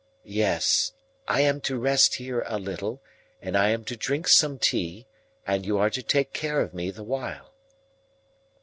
[0.25, 0.93] "Yes,
[1.27, 3.03] I am to rest here a little,
[3.39, 5.05] and I am to drink some tea,
[5.45, 7.51] and you are to take care of me the while."